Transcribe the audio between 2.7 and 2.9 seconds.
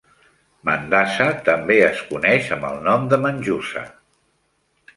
el